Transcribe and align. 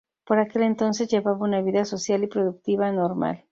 Por 0.25 0.39
aquel 0.39 0.63
entonces 0.63 1.07
llevaba 1.09 1.45
una 1.45 1.61
vida 1.61 1.85
social 1.85 2.23
y 2.23 2.27
productiva 2.27 2.91
normal. 2.91 3.45